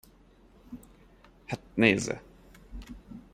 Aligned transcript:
Hát 1.45 1.59
nézze! 1.73 2.21